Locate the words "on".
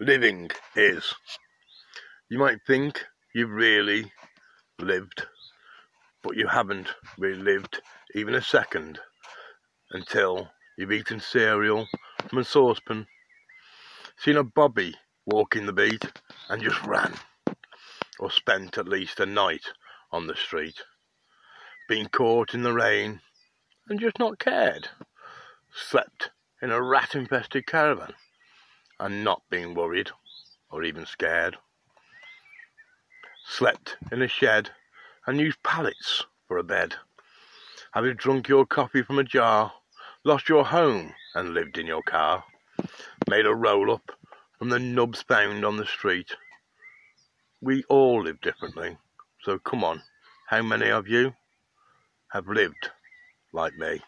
20.12-20.28, 45.64-45.76, 49.84-50.02